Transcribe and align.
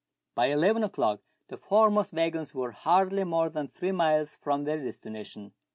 By 0.33 0.47
eleven 0.47 0.83
o'clock 0.83 1.19
the 1.49 1.57
foremost 1.57 2.11
waggons 2.11 2.55
were 2.55 2.71
hardly 2.71 3.23
more 3.23 3.51
than 3.51 3.67
three 3.67 3.91
miles 3.91 4.33
from 4.35 4.63
their 4.63 4.83
destination. 4.83 5.53